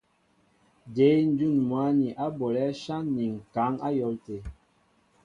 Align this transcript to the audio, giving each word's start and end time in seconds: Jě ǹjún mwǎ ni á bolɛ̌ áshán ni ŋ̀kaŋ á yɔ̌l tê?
Jě 0.95 1.07
ǹjún 1.29 1.55
mwǎ 1.69 1.83
ni 1.99 2.07
á 2.23 2.25
bolɛ̌ 2.37 2.65
áshán 2.71 3.03
ni 3.15 3.23
ŋ̀kaŋ 3.37 3.73
á 3.87 3.89
yɔ̌l 3.97 4.15
tê? 4.25 4.37